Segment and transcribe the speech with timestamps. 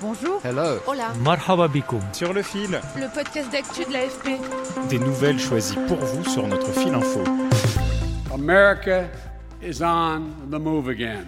[0.00, 0.40] Bonjour.
[0.44, 0.78] Hello.
[0.86, 1.08] Hola.
[1.24, 2.00] Marhaba bikoum.
[2.12, 4.38] Sur le fil, Le podcast d'actu de l'AFP.
[4.88, 7.24] des nouvelles choisies pour vous sur notre fil info.
[8.32, 9.08] America
[9.62, 11.24] is on the move again.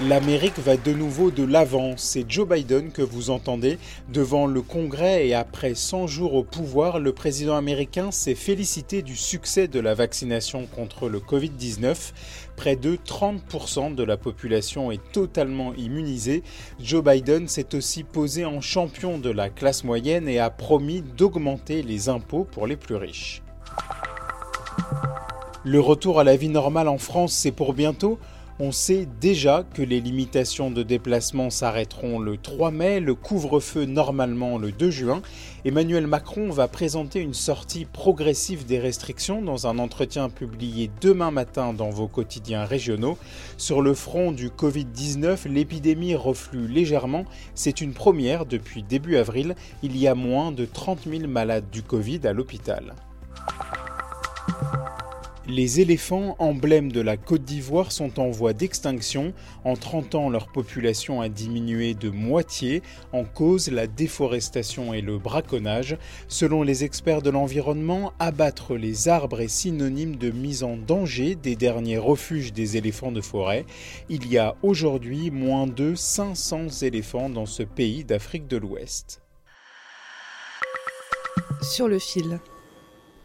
[0.00, 1.92] L'Amérique va de nouveau de l'avant.
[1.96, 6.98] C'est Joe Biden que vous entendez devant le Congrès et après 100 jours au pouvoir,
[6.98, 12.12] le président américain s'est félicité du succès de la vaccination contre le Covid-19.
[12.56, 16.42] Près de 30% de la population est totalement immunisée.
[16.80, 21.84] Joe Biden s'est aussi posé en champion de la classe moyenne et a promis d'augmenter
[21.84, 23.42] les impôts pour les plus riches.
[25.62, 28.18] Le retour à la vie normale en France, c'est pour bientôt
[28.60, 34.58] on sait déjà que les limitations de déplacement s'arrêteront le 3 mai, le couvre-feu normalement
[34.58, 35.22] le 2 juin.
[35.64, 41.72] Emmanuel Macron va présenter une sortie progressive des restrictions dans un entretien publié demain matin
[41.72, 43.18] dans vos quotidiens régionaux.
[43.56, 47.24] Sur le front du Covid-19, l'épidémie reflue légèrement.
[47.56, 49.56] C'est une première depuis début avril.
[49.82, 52.94] Il y a moins de 30 000 malades du Covid à l'hôpital.
[55.46, 59.34] Les éléphants, emblèmes de la Côte d'Ivoire, sont en voie d'extinction.
[59.64, 62.82] En 30 ans, leur population a diminué de moitié.
[63.12, 65.98] En cause, la déforestation et le braconnage.
[66.28, 71.56] Selon les experts de l'environnement, abattre les arbres est synonyme de mise en danger des
[71.56, 73.66] derniers refuges des éléphants de forêt.
[74.08, 79.20] Il y a aujourd'hui moins de 500 éléphants dans ce pays d'Afrique de l'Ouest.
[81.60, 82.40] Sur le fil.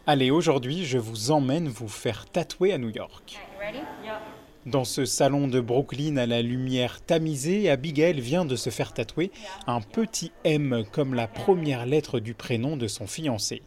[0.06, 3.38] Allez, aujourd'hui, je vous emmène vous faire tatouer à New York.
[4.64, 9.30] Dans ce salon de Brooklyn à la lumière tamisée, Abigail vient de se faire tatouer
[9.66, 13.62] un petit M comme la première lettre du prénom de son fiancé.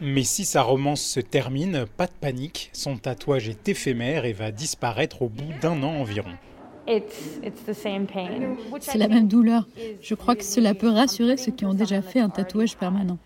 [0.00, 4.50] Mais si sa romance se termine, pas de panique, son tatouage est éphémère et va
[4.50, 6.32] disparaître au bout d'un an environ.
[8.80, 9.68] C'est la même douleur.
[10.00, 13.18] Je crois que cela peut rassurer ceux qui ont déjà fait un tatouage permanent.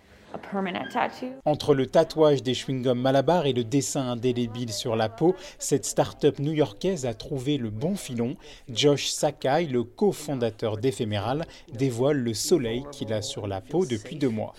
[1.45, 6.39] Entre le tatouage des chewing-gums Malabar et le dessin indélébile sur la peau, cette start-up
[6.39, 8.37] new-yorkaise a trouvé le bon filon.
[8.69, 14.29] Josh Sakai, le cofondateur d'Ephemeral, dévoile le soleil qu'il a sur la peau depuis deux
[14.29, 14.55] mois.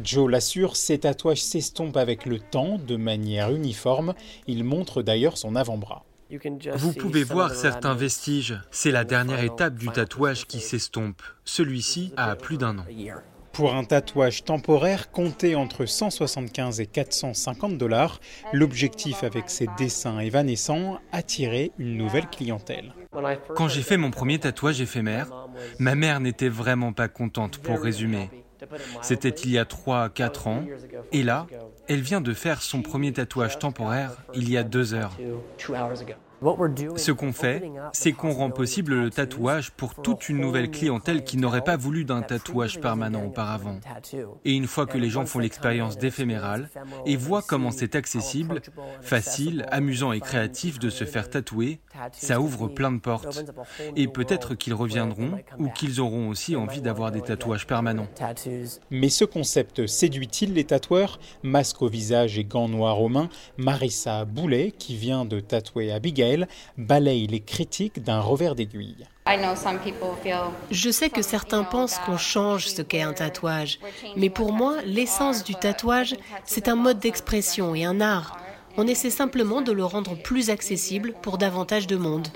[0.00, 4.14] Joe l'assure, ses tatouages s'estompent avec le temps de manière uniforme.
[4.46, 6.04] Il montre d'ailleurs son avant-bras.
[6.76, 8.60] Vous pouvez voir certains vestiges.
[8.70, 11.22] C'est la dernière étape du tatouage qui s'estompe.
[11.44, 12.84] Celui-ci a plus d'un an.
[13.58, 18.20] Pour un tatouage temporaire, comptez entre 175 et 450 dollars.
[18.52, 22.94] L'objectif avec ces dessins évanescents, attirer une nouvelle clientèle.
[23.56, 25.48] Quand j'ai fait mon premier tatouage éphémère,
[25.80, 28.30] ma mère n'était vraiment pas contente pour résumer.
[29.02, 30.64] C'était il y a 3 4 ans,
[31.10, 31.48] et là,
[31.88, 35.16] elle vient de faire son premier tatouage temporaire il y a deux heures.
[36.96, 37.62] Ce qu'on fait,
[37.92, 42.04] c'est qu'on rend possible le tatouage pour toute une nouvelle clientèle qui n'aurait pas voulu
[42.04, 43.80] d'un tatouage permanent auparavant.
[44.44, 46.70] Et une fois que les gens font l'expérience d'éphéméral
[47.06, 48.60] et voient comment c'est accessible,
[49.00, 51.80] facile, amusant et créatif de se faire tatouer,
[52.12, 53.44] ça ouvre plein de portes.
[53.96, 58.08] Et peut-être qu'ils reviendront ou qu'ils auront aussi envie d'avoir des tatouages permanents.
[58.90, 61.18] Mais ce concept séduit-il les tatoueurs?
[61.42, 66.27] Masque au visage et gants noirs aux mains, Marissa Boulet, qui vient de tatouer Abigail,
[66.76, 69.06] balaye les critiques d'un revers d'aiguille.
[70.70, 73.78] Je sais que certains pensent qu'on change ce qu'est un tatouage,
[74.16, 78.38] mais pour moi, l'essence du tatouage, c'est un mode d'expression et un art.
[78.76, 82.28] On essaie simplement de le rendre plus accessible pour davantage de monde.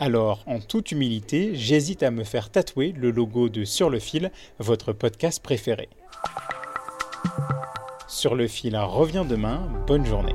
[0.00, 4.30] Alors, en toute humilité, j'hésite à me faire tatouer le logo de Sur le fil,
[4.58, 5.88] votre podcast préféré.
[8.06, 10.34] Sur le fil revient demain, bonne journée.